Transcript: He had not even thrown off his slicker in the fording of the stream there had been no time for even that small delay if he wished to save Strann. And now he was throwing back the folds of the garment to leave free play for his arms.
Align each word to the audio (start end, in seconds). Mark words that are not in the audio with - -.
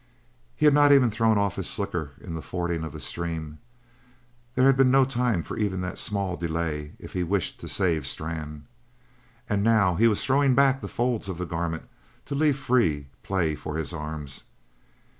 He 0.55 0.65
had 0.65 0.73
not 0.73 0.91
even 0.91 1.11
thrown 1.11 1.37
off 1.37 1.57
his 1.57 1.69
slicker 1.69 2.13
in 2.21 2.33
the 2.33 2.41
fording 2.41 2.83
of 2.83 2.91
the 2.91 2.99
stream 2.99 3.59
there 4.55 4.65
had 4.65 4.75
been 4.75 4.89
no 4.89 5.05
time 5.05 5.43
for 5.43 5.57
even 5.57 5.81
that 5.81 5.99
small 5.99 6.35
delay 6.35 6.93
if 6.97 7.13
he 7.13 7.21
wished 7.23 7.59
to 7.59 7.67
save 7.67 8.07
Strann. 8.07 8.65
And 9.47 9.61
now 9.63 9.93
he 9.93 10.07
was 10.07 10.23
throwing 10.23 10.55
back 10.55 10.81
the 10.81 10.87
folds 10.87 11.29
of 11.29 11.37
the 11.37 11.45
garment 11.45 11.83
to 12.25 12.33
leave 12.33 12.57
free 12.57 13.09
play 13.21 13.53
for 13.53 13.77
his 13.77 13.93
arms. 13.93 14.45